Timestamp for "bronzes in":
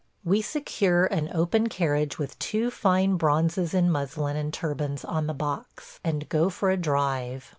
3.17-3.91